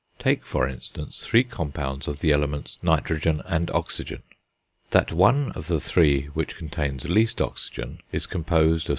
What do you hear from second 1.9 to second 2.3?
of